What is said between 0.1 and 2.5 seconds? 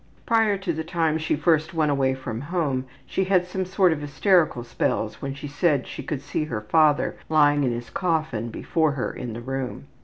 Prior to the time she first went away from